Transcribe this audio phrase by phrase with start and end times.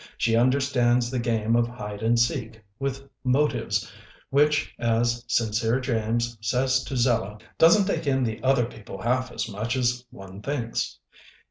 [0.17, 3.91] She understands the game of hide and seek with motives ŌĆö
[4.31, 9.47] which, as Sincere James says to Zella, doesn't take in the other people half as
[9.47, 10.97] often as one thinks.